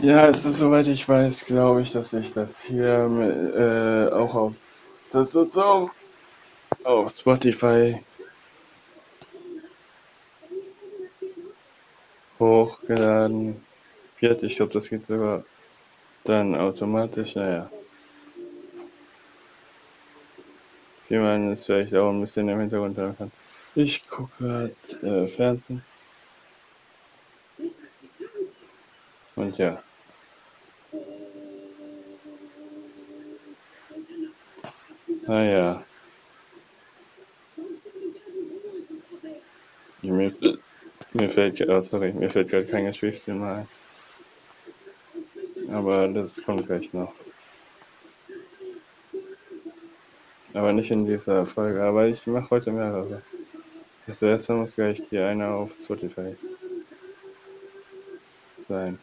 [0.00, 4.56] Ja, also soweit ich weiß, glaube ich, dass ich das hier äh, auch auf
[5.10, 5.90] das ist so
[6.84, 8.00] auf Spotify
[12.38, 13.60] hochgeladen
[14.20, 14.42] wird.
[14.44, 15.44] Ich glaube, das geht sogar
[16.24, 17.34] dann automatisch.
[17.34, 17.68] Naja.
[21.08, 23.32] Wie man es vielleicht auch ein bisschen im Hintergrund hören kann.
[23.74, 25.82] Ich gucke gerade äh, Fernsehen.
[29.38, 29.80] Und ja.
[35.28, 35.84] Naja.
[40.02, 40.32] Mir,
[41.12, 43.66] mir fällt, oh sorry, mir fällt gerade kein Gesprächsstil mehr
[45.58, 45.72] ein.
[45.72, 47.14] Aber das kommt gleich noch.
[50.52, 51.84] Aber nicht in dieser Folge.
[51.84, 53.22] Aber ich mache heute mehrere.
[54.08, 56.36] Also erstmal muss gleich die eine auf Spotify
[58.56, 58.98] sein.